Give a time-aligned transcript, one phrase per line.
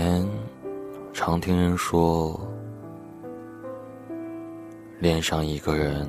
[0.00, 0.26] 以前
[1.12, 2.40] 常听人说，
[4.98, 6.08] 恋上一个人，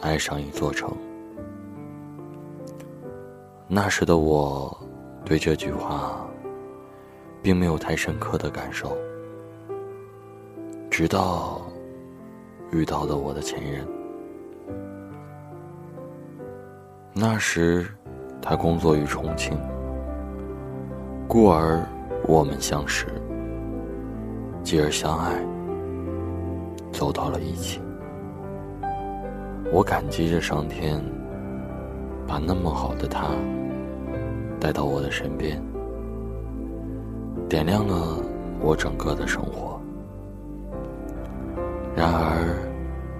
[0.00, 0.92] 爱上一座城。
[3.68, 4.76] 那时的我，
[5.24, 6.26] 对这句话，
[7.44, 8.98] 并没有太深刻的感受。
[10.90, 11.64] 直到
[12.72, 13.86] 遇到了我的前任，
[17.12, 17.86] 那时
[18.42, 19.56] 他工作于重庆。
[21.28, 21.86] 故而，
[22.24, 23.06] 我们相识，
[24.62, 25.34] 继而相爱，
[26.92, 27.80] 走到了一起。
[29.72, 31.00] 我感激着上天，
[32.26, 33.28] 把那么好的他
[34.60, 35.62] 带到我的身边，
[37.48, 38.22] 点亮了
[38.60, 39.80] 我整个的生活。
[41.94, 42.56] 然而，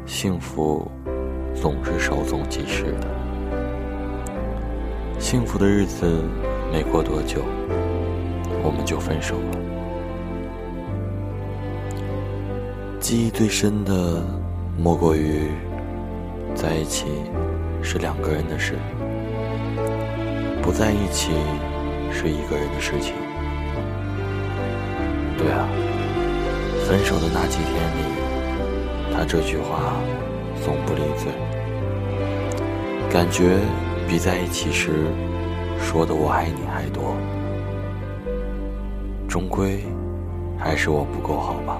[0.05, 0.86] 幸福
[1.55, 3.06] 总是稍纵即逝的，
[5.19, 6.22] 幸福的日子
[6.72, 7.41] 没过多久。
[8.67, 9.59] 我们就分手了。
[12.98, 14.25] 记忆最深的，
[14.77, 15.48] 莫过于
[16.53, 17.06] 在一起
[17.81, 18.75] 是两个人的事，
[20.61, 21.31] 不在一起
[22.11, 23.14] 是一个人的事情。
[25.39, 25.69] 对啊，
[26.89, 28.03] 分手的那几天里，
[29.14, 29.95] 他这句话
[30.64, 31.30] 总不离嘴，
[33.08, 33.61] 感觉
[34.08, 34.91] 比在一起时
[35.78, 37.14] 说的“我爱你”还多。
[39.37, 39.84] 终归，
[40.59, 41.79] 还是我不够好吧？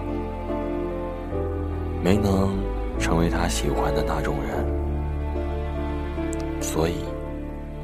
[2.05, 2.55] 没能
[2.99, 4.62] 成为他喜欢的那种人，
[6.61, 6.97] 所以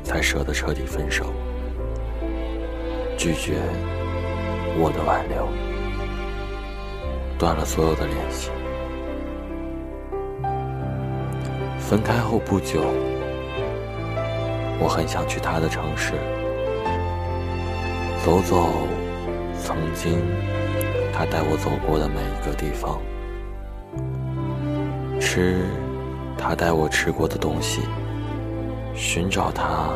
[0.05, 1.25] 才舍得彻底分手，
[3.17, 3.63] 拒绝
[4.79, 5.49] 我的挽留，
[7.39, 8.51] 断了所有的联系。
[11.79, 12.83] 分开后不久，
[14.79, 16.13] 我很想去他的城市
[18.23, 18.69] 走走。
[19.65, 20.21] 曾经，
[21.13, 23.01] 他带我走过的每一个地方，
[25.21, 25.65] 吃
[26.37, 27.83] 他带我吃过的东西，
[28.93, 29.91] 寻找他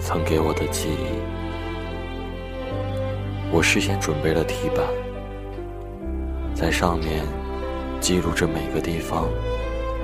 [0.00, 1.18] 曾给我的记忆。
[3.52, 4.86] 我事先准备了题板，
[6.54, 7.24] 在上面
[8.00, 9.28] 记录着每个地方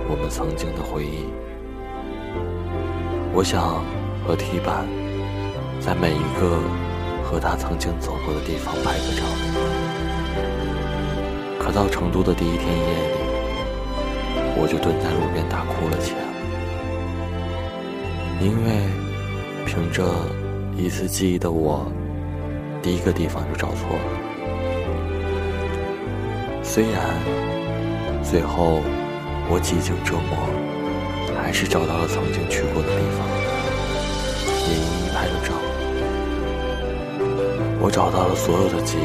[0.09, 1.25] 我们曾经的回忆。
[3.33, 3.81] 我想
[4.27, 4.85] 和题板
[5.81, 6.86] 在每一个。
[7.29, 9.25] 和他曾经走过的地方拍个照，
[11.59, 13.19] 可到成都的第一天夜里，
[14.57, 16.19] 我就蹲在路边大哭了起来，
[18.41, 18.87] 因为
[19.67, 20.05] 凭着
[20.77, 21.91] 一次记忆的我，
[22.81, 24.05] 第一个地方就找错了。
[26.63, 27.19] 虽然
[28.23, 28.81] 最后
[29.51, 30.39] 我几经折磨，
[31.43, 33.27] 还是找到了曾经去过的地方，
[34.69, 34.96] 也一一拍了照。
[37.87, 39.01] 我找到了所有的记忆，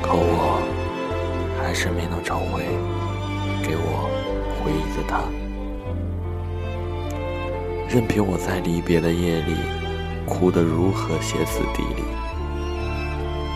[0.00, 0.62] 可我
[1.60, 2.62] 还是没能找回
[3.66, 4.08] 给我
[4.62, 5.24] 回忆的他。
[7.88, 9.56] 任凭我在离别的夜里
[10.24, 12.04] 哭得如何歇斯底里，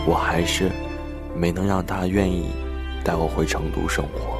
[0.05, 0.73] 我还是
[1.33, 2.51] 没能让他愿意
[3.05, 4.37] 带我回成都生活。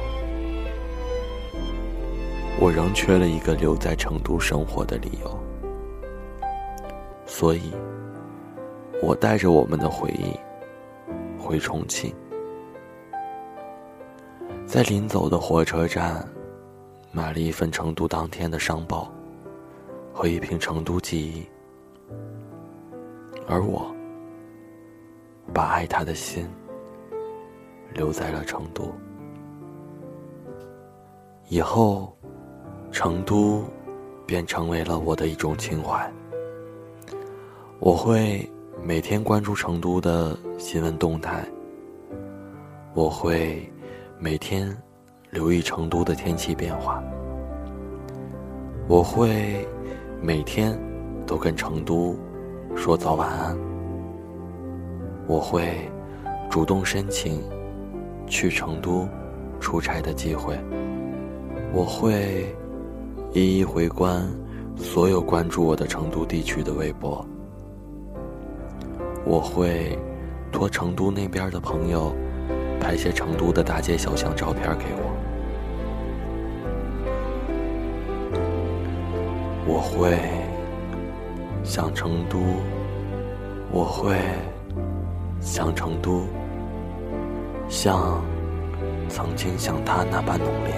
[2.59, 5.39] 我仍缺了一个留在成都生活的理由，
[7.25, 7.71] 所以。
[8.99, 10.35] 我带着我们的回忆
[11.39, 12.13] 回重庆，
[14.65, 16.27] 在临走的火车站
[17.11, 19.09] 买了一份成都当天的商报
[20.11, 21.47] 和一瓶成都记忆，
[23.47, 23.85] 而我
[25.53, 26.45] 把爱他的心
[27.93, 28.91] 留在了成都。
[31.49, 32.13] 以后，
[32.91, 33.63] 成都
[34.25, 36.11] 便成为了我的一种情怀。
[37.79, 38.49] 我会。
[38.87, 41.45] 每天关注成都的新闻动态，
[42.93, 43.69] 我会
[44.17, 44.73] 每天
[45.29, 47.03] 留意成都的天气变化，
[48.87, 49.67] 我会
[50.21, 50.79] 每天
[51.25, 52.17] 都跟成都
[52.77, 53.57] 说早晚安，
[55.27, 55.67] 我会
[56.49, 57.43] 主动申请
[58.25, 59.05] 去成都
[59.59, 60.57] 出差的机会，
[61.73, 62.55] 我会
[63.33, 64.25] 一一回关
[64.77, 67.27] 所有关注我的成都地区的微博。
[69.29, 69.99] 我会
[70.53, 72.15] 托成都那边的朋友
[72.79, 75.13] 拍些成都的大街小巷照片给我。
[79.67, 80.17] 我会
[81.61, 82.39] 想成都，
[83.69, 84.15] 我会
[85.41, 86.21] 想成都，
[87.67, 88.23] 像
[89.09, 90.73] 曾经想他那般浓烈。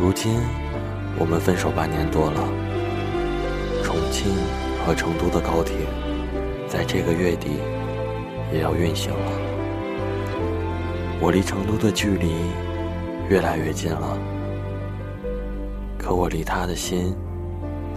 [0.00, 0.40] 如今
[1.20, 2.42] 我们分手半年多了，
[3.84, 4.34] 重庆。
[4.84, 5.76] 和成都的高铁，
[6.68, 7.50] 在这个月底
[8.52, 9.32] 也要运行了。
[11.20, 12.32] 我离成都的距离
[13.28, 14.18] 越来越近了，
[15.96, 17.14] 可我离他的心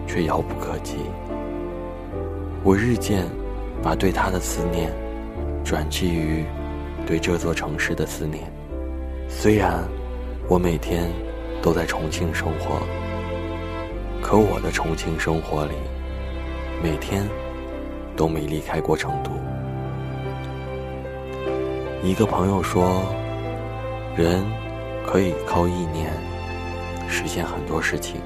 [0.06, 0.98] 却遥不可及。
[2.64, 3.26] 我日渐
[3.82, 4.92] 把对他的思念
[5.64, 6.44] 转寄于
[7.06, 8.44] 对这座城市的思念。
[9.28, 9.84] 虽然
[10.48, 11.10] 我每天
[11.64, 12.80] 都在重庆生活，
[14.22, 15.74] 可我的重庆生活里，
[16.84, 17.28] 每天
[18.16, 19.32] 都没离开过成都。
[22.04, 23.04] 一个朋友说，
[24.16, 24.44] 人
[25.06, 26.12] 可以靠意念
[27.08, 28.22] 实现很多事情。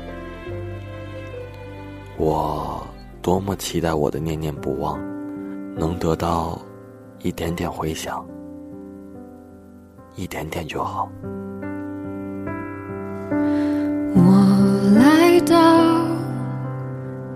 [2.18, 2.86] 我
[3.22, 5.00] 多么期待我的念念不忘
[5.76, 6.60] 能得到
[7.20, 8.26] 一点点回响，
[10.16, 11.10] 一点点就好。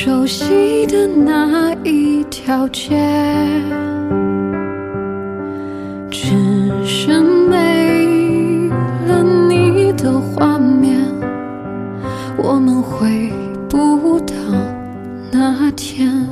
[0.00, 2.96] 熟悉的那一条街。
[6.08, 6.28] 只
[6.84, 8.70] 是没
[9.08, 11.04] 了你的画面，
[12.36, 13.32] 我们回
[13.68, 14.34] 不到
[15.32, 16.24] 那天。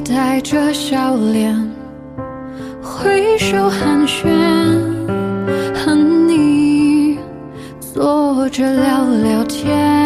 [0.00, 1.54] 带着笑脸。
[2.82, 4.28] 挥手寒暄，
[5.74, 7.18] 和你
[7.80, 10.05] 坐着聊聊天。